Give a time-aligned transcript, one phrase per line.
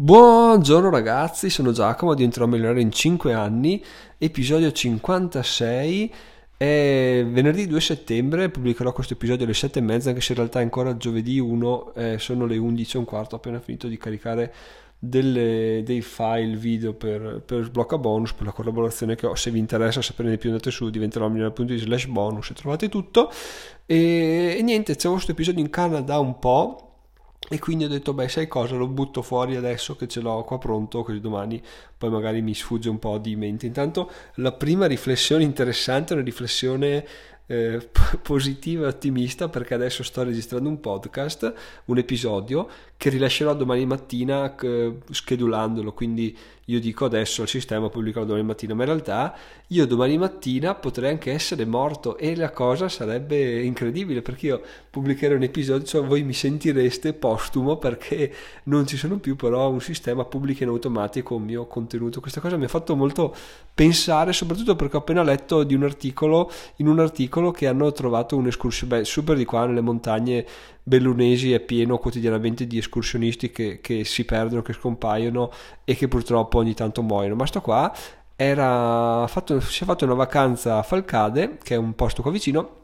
[0.00, 3.82] Buongiorno ragazzi, sono Giacomo, diventerò milionario in 5 anni,
[4.16, 6.14] episodio 56.
[6.56, 10.60] È venerdì 2 settembre, pubblicherò questo episodio alle 7 e mezza, anche se in realtà
[10.60, 13.96] è ancora giovedì 1, eh, sono le 11 e un quarto, ho appena finito di
[13.96, 14.54] caricare
[14.96, 19.34] delle, dei file video per, per Sblocca Bonus, per la collaborazione che ho.
[19.34, 23.32] Se vi interessa sapere di più andate su diventerò milionario.it slash bonus trovate tutto.
[23.84, 26.87] E, e niente, c'è questo episodio in Canada un po'
[27.50, 30.58] E quindi ho detto, beh, sai cosa, lo butto fuori adesso che ce l'ho qua
[30.58, 31.62] pronto, così domani
[31.96, 33.64] poi magari mi sfugge un po' di mente.
[33.64, 37.06] Intanto la prima riflessione interessante è una riflessione
[37.48, 37.88] eh,
[38.22, 41.52] positiva e ottimista perché adesso sto registrando un podcast,
[41.86, 48.24] un episodio che rilascerò domani mattina eh, schedulandolo, quindi io dico adesso al sistema pubblicherò
[48.24, 49.34] domani mattina, ma in realtà
[49.68, 55.36] io domani mattina potrei anche essere morto e la cosa sarebbe incredibile perché io pubblicherò
[55.36, 58.32] un episodio, cioè voi mi sentireste postumo perché
[58.64, 62.20] non ci sono più però un sistema pubblica in automatico un mio contenuto.
[62.20, 63.34] Questa cosa mi ha fatto molto
[63.72, 68.36] pensare, soprattutto perché ho appena letto di un articolo, in un articolo che hanno trovato
[68.36, 70.46] un'escursione, beh, super di qua nelle montagne
[70.82, 75.50] bellunesi è pieno quotidianamente di escursionisti che, che, si perdono, che scompaiono
[75.84, 77.34] e che purtroppo ogni tanto muoiono.
[77.34, 77.92] Ma sto qua
[78.36, 82.76] era fatto, si è fatto una vacanza a Falcade, che è un posto qua vicino,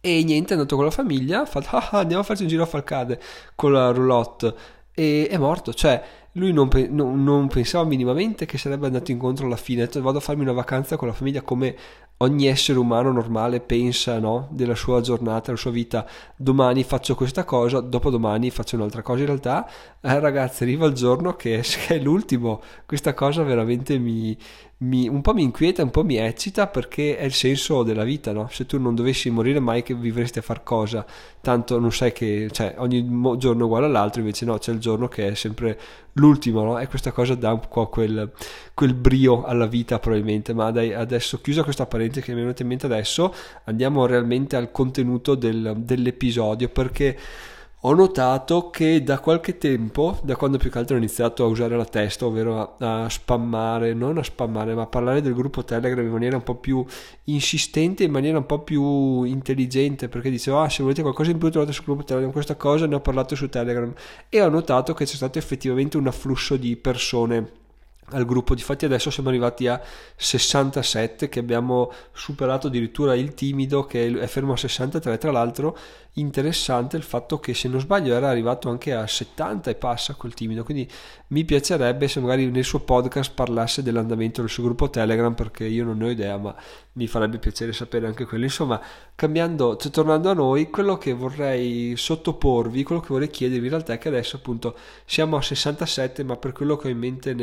[0.00, 2.62] e niente, è andato con la famiglia, ha fatto ah, andiamo a farci un giro
[2.62, 3.18] a Falcade
[3.54, 4.54] con la roulotte
[4.94, 6.02] e è morto, cioè
[6.36, 10.18] lui non, non, non, pensava minimamente che sarebbe andato incontro alla fine, ha detto vado
[10.18, 11.76] a farmi una vacanza con la famiglia come
[12.18, 14.48] ogni essere umano normale pensa no?
[14.50, 19.26] della sua giornata, della sua vita, domani faccio questa cosa, dopodomani faccio un'altra cosa, in
[19.26, 19.68] realtà
[20.00, 24.36] eh, ragazzi arriva il giorno che è, l'ultimo, questa cosa veramente mi,
[24.78, 28.32] mi, un po' mi inquieta, un po' mi eccita perché è il senso della vita,
[28.32, 28.48] no?
[28.50, 31.06] Se tu non dovessi morire mai che vivresti a far cosa,
[31.40, 33.06] tanto non sai che, cioè ogni
[33.38, 35.78] giorno uguale all'altro, invece no, c'è il giorno che è sempre
[36.14, 36.78] l'ultimo, no?
[36.78, 38.32] E questa cosa dà un po' quel,
[38.74, 42.62] quel brio alla vita probabilmente, ma dai, adesso chiusa questa parentesi che mi è venuta
[42.62, 43.32] in mente adesso,
[43.64, 47.16] andiamo realmente al contenuto del, dell'episodio perché
[47.86, 51.76] ho notato che da qualche tempo, da quando più che altro ho iniziato a usare
[51.76, 56.02] la testa, ovvero a, a, spammare, non a spammare, ma a parlare del gruppo Telegram
[56.02, 56.82] in maniera un po' più
[57.24, 61.50] insistente, in maniera un po' più intelligente, perché dicevo, ah, se volete qualcosa in più
[61.50, 63.92] trovate sul gruppo Telegram, questa cosa ne ho parlato su Telegram,
[64.30, 67.62] e ho notato che c'è stato effettivamente un afflusso di persone
[68.10, 68.54] al gruppo.
[68.54, 69.80] Difatti adesso siamo arrivati a
[70.16, 75.18] 67 che abbiamo superato addirittura il timido che è fermo a 63.
[75.18, 75.76] Tra l'altro
[76.14, 80.34] interessante il fatto che se non sbaglio era arrivato anche a 70 e passa quel
[80.34, 80.62] timido.
[80.62, 80.88] Quindi
[81.28, 85.84] mi piacerebbe se magari nel suo podcast parlasse dell'andamento del suo gruppo Telegram perché io
[85.84, 86.54] non ne ho idea, ma
[86.92, 88.44] mi farebbe piacere sapere anche quello.
[88.44, 88.80] Insomma,
[89.14, 93.94] cambiando, cioè, tornando a noi, quello che vorrei sottoporvi, quello che vorrei chiedervi in realtà
[93.94, 97.34] è che adesso appunto siamo a 67, ma per quello che ho in mente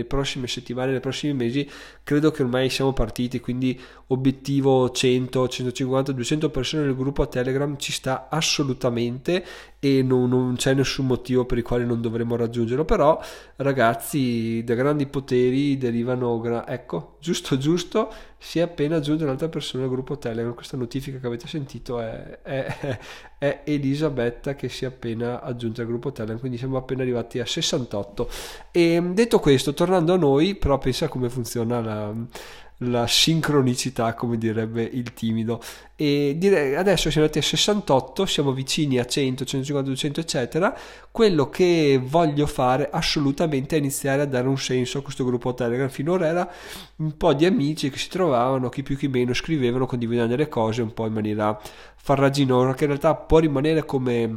[0.00, 1.68] nelle prossime settimane, nei prossimi mesi,
[2.02, 3.78] credo che ormai siamo partiti, quindi
[4.08, 9.44] obiettivo 100, 150, 200 persone nel gruppo Telegram ci sta assolutamente
[9.80, 13.18] e non, non, c'è nessun motivo per il quale non dovremmo raggiungerlo però
[13.56, 19.84] ragazzi da grandi poteri derivano gra- ecco giusto giusto si è appena aggiunta un'altra persona
[19.84, 20.54] al gruppo Telegram.
[20.54, 22.98] Questa notifica che avete sentito è, è,
[23.38, 27.44] è Elisabetta che si è appena aggiunta al gruppo Telegram quindi siamo appena arrivati a
[27.44, 28.28] 68
[28.70, 32.14] e detto questo tornando a noi però pensa come funziona la
[32.82, 35.60] la sincronicità, come direbbe il timido.
[35.96, 40.76] E direi, adesso siamo andati a 68, siamo vicini a 100, 150, 200, eccetera.
[41.10, 45.88] Quello che voglio fare assolutamente è iniziare a dare un senso a questo gruppo Telegram.
[45.90, 46.50] Finora era
[46.96, 50.80] un po' di amici che si trovavano, chi più chi meno, scrivevano, condividendo le cose
[50.80, 51.58] un po' in maniera
[51.96, 54.36] farraginosa, che in realtà può rimanere come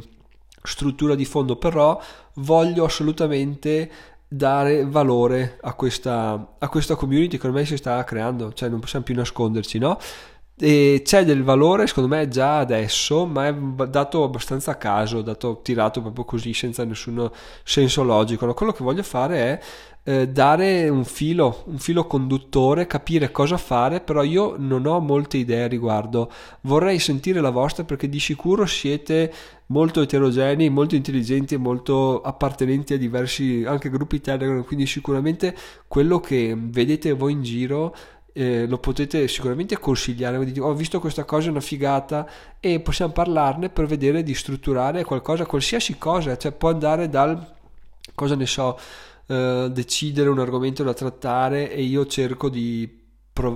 [0.62, 2.00] struttura di fondo, però
[2.34, 3.90] voglio assolutamente
[4.36, 9.04] dare valore a questa, a questa community che ormai si sta creando, cioè non possiamo
[9.04, 9.98] più nasconderci, no?
[10.56, 13.54] E c'è del valore secondo me già adesso, ma è
[13.88, 17.28] dato abbastanza a caso, dato tirato proprio così senza nessun
[17.64, 18.46] senso logico.
[18.46, 18.54] No?
[18.54, 19.60] Quello che voglio fare è
[20.04, 25.38] eh, dare un filo, un filo conduttore, capire cosa fare, però io non ho molte
[25.38, 26.30] idee a riguardo.
[26.62, 29.32] Vorrei sentire la vostra perché di sicuro siete
[29.66, 35.56] molto eterogenei, molto intelligenti e molto appartenenti a diversi anche gruppi Telegram, quindi sicuramente
[35.88, 37.96] quello che vedete voi in giro
[38.34, 40.44] eh, lo potete sicuramente consigliare.
[40.44, 42.28] Dite, ho visto questa cosa, è una figata,
[42.60, 47.52] e possiamo parlarne per vedere di strutturare qualcosa, qualsiasi cosa, cioè può andare dal
[48.14, 48.78] cosa ne so
[49.26, 53.02] eh, decidere un argomento da trattare e io cerco di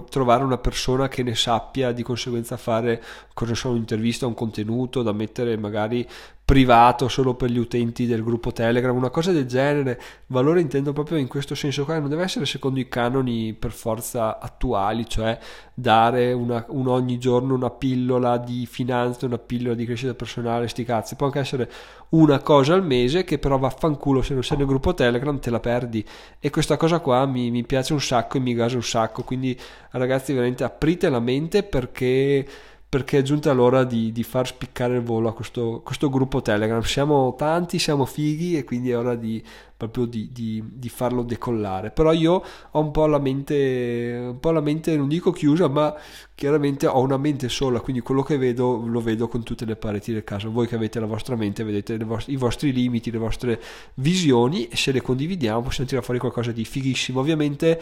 [0.09, 3.03] trovare una persona che ne sappia, di conseguenza fare
[3.33, 6.07] cosa so, un'intervista, un contenuto da mettere magari
[6.49, 10.01] privato solo per gli utenti del gruppo Telegram, una cosa del genere.
[10.29, 14.39] Valore intendo proprio in questo senso qua, non deve essere secondo i canoni per forza
[14.39, 15.39] attuali, cioè
[15.75, 20.85] dare una, un ogni giorno una pillola di finanza, una pillola di crescita personale, sti
[20.85, 21.17] cazzi.
[21.17, 21.71] Può anche essere
[22.11, 25.61] una cosa al mese che però vaffanculo se non sei nel gruppo Telegram te la
[25.61, 26.03] perdi.
[26.41, 29.23] E questa cosa qua mi, mi piace un sacco e mi gasa un sacco.
[29.23, 29.55] Quindi
[29.91, 32.47] ragazzi veramente aprite la mente perché
[32.89, 36.81] perché è giunta l'ora di, di, far spiccare il volo a questo, questo, gruppo Telegram.
[36.81, 39.45] Siamo tanti, siamo fighi e quindi è ora di,
[39.77, 41.91] proprio di, di, farlo decollare.
[41.91, 45.95] Però io ho un po' la mente, un po' la mente, non dico chiusa, ma
[46.35, 50.15] chiaramente ho una mente sola, quindi quello che vedo lo vedo con tutte le pareti
[50.15, 50.51] del caso.
[50.51, 53.63] Voi che avete la vostra mente vedete vostre, i vostri limiti, le vostre
[53.97, 57.21] visioni e se le condividiamo possiamo tirare fuori qualcosa di fighissimo.
[57.21, 57.79] Ovviamente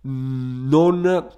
[0.00, 1.28] mh, mm, non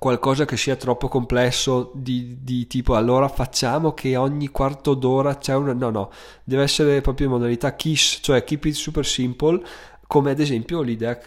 [0.00, 5.54] qualcosa che sia troppo complesso di, di, tipo allora facciamo che ogni quarto d'ora c'è
[5.54, 6.10] una no no
[6.42, 9.62] deve essere proprio in modalità KISS cioè keep it super simple
[10.06, 11.20] come ad esempio l'idea,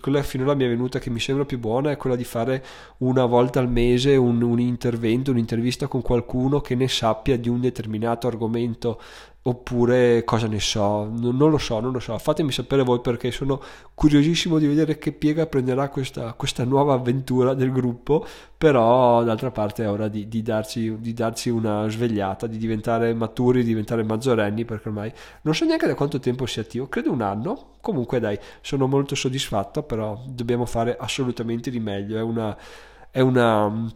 [0.00, 2.64] quella finora mi è venuta che mi sembra più buona è quella di fare
[2.98, 7.60] una volta al mese un, un intervento, un'intervista con qualcuno che ne sappia di un
[7.60, 9.00] determinato argomento
[9.46, 13.60] oppure cosa ne so, non lo so, non lo so, fatemi sapere voi perché sono
[13.92, 18.26] curiosissimo di vedere che piega prenderà questa, questa nuova avventura del gruppo,
[18.56, 23.60] però d'altra parte è ora di, di, darci, di, darci, una svegliata, di diventare maturi,
[23.60, 25.12] di diventare maggiorenni, perché ormai
[25.42, 29.14] non so neanche da quanto tempo sia attivo, credo un anno, comunque dai, sono molto
[29.14, 32.56] soddisfatto, però dobbiamo fare assolutamente di meglio, è una...
[33.10, 33.88] È una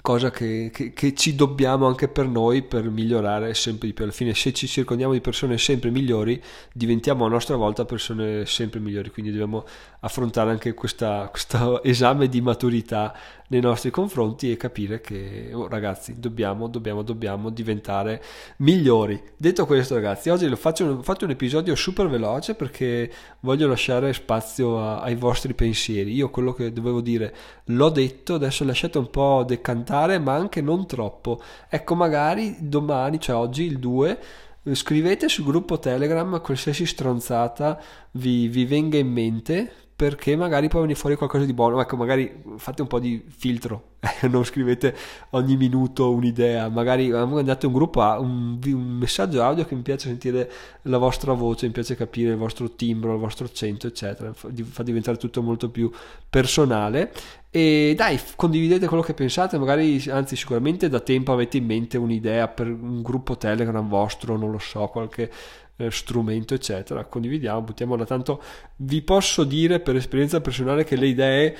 [0.00, 4.04] cosa che, che, che, ci dobbiamo anche per noi per migliorare sempre di più.
[4.04, 6.40] Alla fine, se ci circondiamo di persone sempre migliori,
[6.72, 9.10] diventiamo a nostra volta persone sempre migliori.
[9.10, 9.64] Quindi dobbiamo
[10.00, 13.14] affrontare anche questo esame di maturità
[13.50, 18.22] nei nostri confronti e capire che oh, ragazzi dobbiamo, dobbiamo, dobbiamo diventare
[18.58, 19.20] migliori.
[19.36, 23.10] Detto questo ragazzi, oggi lo faccio, fatto un episodio super veloce perché
[23.40, 26.14] voglio lasciare spazio a, ai vostri pensieri.
[26.14, 30.86] Io quello che dovevo dire l'ho detto, adesso lasciate un po' decantare ma anche non
[30.86, 31.40] troppo.
[31.68, 34.18] Ecco magari domani, cioè oggi il 2
[34.72, 37.80] scrivete sul gruppo Telegram qualsiasi stronzata
[38.12, 41.78] vi, vi venga in mente perché magari può venire fuori qualcosa di buono.
[41.78, 43.96] Ecco, magari fate un po' di filtro,
[44.30, 44.96] non scrivete
[45.32, 46.70] ogni minuto un'idea.
[46.70, 50.50] Magari mandate un gruppo a un, un, messaggio audio che mi piace sentire
[50.84, 54.32] la vostra voce, mi piace capire il vostro timbro, il vostro accento, eccetera.
[54.32, 55.90] Fa diventare tutto molto più
[56.30, 57.12] personale.
[57.50, 62.48] E dai, condividete quello che pensate, magari, anzi, sicuramente da tempo avete in mente un'idea
[62.48, 65.30] per un gruppo Telegram vostro, non lo so, qualche
[65.80, 67.04] eh, strumento, eccetera.
[67.04, 68.04] Condividiamo, buttiamola.
[68.04, 68.42] Tanto
[68.76, 71.56] vi posso dire per esperienza personale che le idee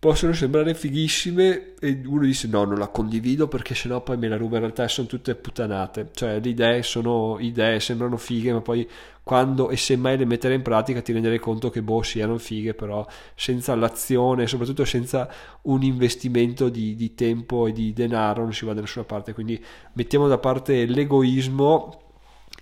[0.00, 4.38] possono sembrare fighissime e uno dice no non la condivido perché sennò poi me la
[4.38, 8.88] ruba in realtà sono tutte puttanate cioè le idee sono idee sembrano fighe ma poi
[9.22, 12.72] quando e se mai le mettere in pratica ti renderai conto che boh siano fighe
[12.72, 15.28] però senza l'azione soprattutto senza
[15.64, 19.62] un investimento di, di tempo e di denaro non si va da nessuna parte quindi
[19.92, 22.09] mettiamo da parte l'egoismo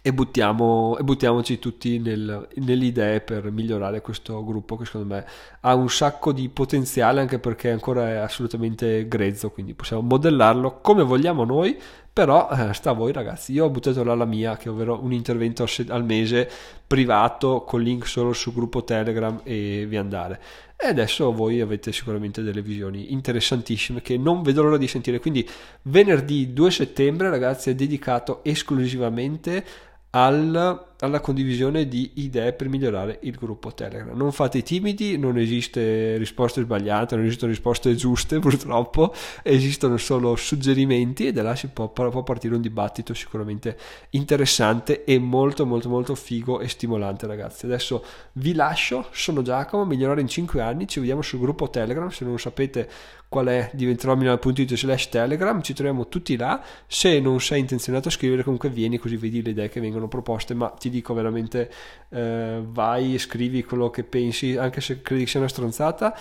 [0.02, 5.26] e, buttiamo, e buttiamoci tutti nel, nelle idee per migliorare questo gruppo che secondo me
[5.60, 11.02] ha un sacco di potenziale anche perché ancora è assolutamente grezzo quindi possiamo modellarlo come
[11.02, 11.78] vogliamo noi
[12.18, 13.52] però eh, sta a voi ragazzi.
[13.52, 16.50] Io ho buttato là la mia che ovvero un intervento al mese
[16.84, 20.40] privato con link solo sul gruppo telegram e vi andare.
[20.76, 25.20] E adesso voi avete sicuramente delle visioni interessantissime che non vedo l'ora di sentire.
[25.20, 25.48] Quindi
[25.82, 29.64] venerdì 2 settembre ragazzi è dedicato esclusivamente
[30.12, 34.16] al alla condivisione di idee per migliorare il gruppo Telegram.
[34.16, 41.26] Non fate timidi, non esiste risposte sbagliate, non esistono risposte giuste purtroppo, esistono solo suggerimenti
[41.26, 43.76] e da là si può, può partire un dibattito sicuramente
[44.10, 47.66] interessante e molto molto molto figo e stimolante ragazzi.
[47.66, 52.24] Adesso vi lascio, sono Giacomo, migliorare in 5 anni, ci vediamo sul gruppo Telegram, se
[52.24, 52.88] non sapete
[53.28, 55.60] qual è diventerò milano.it slash telegram.
[55.60, 56.62] Ci troviamo tutti là.
[56.86, 60.54] Se non sei intenzionato a scrivere comunque vieni così vedi le idee che vengono proposte
[60.54, 61.70] ma ti ti dico veramente
[62.10, 66.14] eh, vai e scrivi quello che pensi, anche se credi sia una stronzata,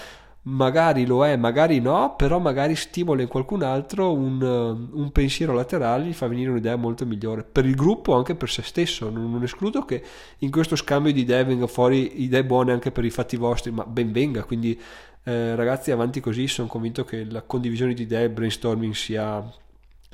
[0.48, 6.06] magari lo è, magari no, però magari stimola in qualcun altro un, un pensiero laterale,
[6.06, 9.10] gli fa venire un'idea molto migliore per il gruppo, anche per se stesso.
[9.10, 10.02] Non, non, escludo che
[10.40, 13.86] in questo scambio di idee venga fuori idee buone anche per i fatti vostri, ma
[13.86, 14.44] ben venga.
[14.44, 14.80] Quindi,
[15.24, 16.48] eh, ragazzi, avanti così.
[16.48, 19.44] Sono convinto che la condivisione di idee, il brainstorming sia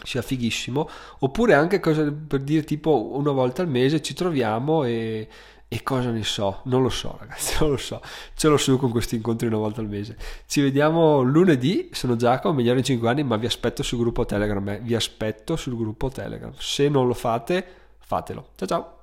[0.02, 5.28] sia fighissimo oppure anche cosa per dire tipo una volta al mese ci troviamo e,
[5.68, 8.02] e cosa ne so non lo so ragazzi non lo so
[8.36, 12.56] ce l'ho su con questi incontri una volta al mese ci vediamo lunedì sono Giacomo
[12.56, 14.80] migliore in 5 anni ma vi aspetto sul gruppo telegram eh.
[14.82, 17.82] vi aspetto sul gruppo telegram se non lo fate
[18.14, 18.50] fatelo.
[18.56, 19.03] Ciao ciao!